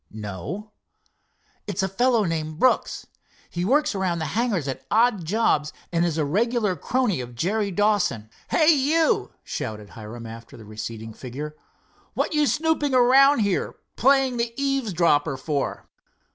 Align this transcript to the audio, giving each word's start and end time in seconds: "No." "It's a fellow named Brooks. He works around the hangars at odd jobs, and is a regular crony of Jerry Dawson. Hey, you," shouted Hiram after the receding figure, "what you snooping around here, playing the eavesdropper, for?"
"No." 0.09 0.71
"It's 1.67 1.83
a 1.83 1.87
fellow 1.87 2.23
named 2.23 2.57
Brooks. 2.57 3.05
He 3.51 3.63
works 3.63 3.93
around 3.93 4.17
the 4.17 4.25
hangars 4.33 4.67
at 4.67 4.83
odd 4.89 5.25
jobs, 5.25 5.71
and 5.91 6.03
is 6.03 6.17
a 6.17 6.25
regular 6.25 6.75
crony 6.75 7.21
of 7.21 7.35
Jerry 7.35 7.69
Dawson. 7.69 8.27
Hey, 8.49 8.71
you," 8.71 9.31
shouted 9.43 9.89
Hiram 9.91 10.25
after 10.25 10.57
the 10.57 10.65
receding 10.65 11.13
figure, 11.13 11.55
"what 12.15 12.33
you 12.33 12.47
snooping 12.47 12.95
around 12.95 13.41
here, 13.41 13.75
playing 13.95 14.37
the 14.37 14.55
eavesdropper, 14.59 15.37
for?" 15.37 15.87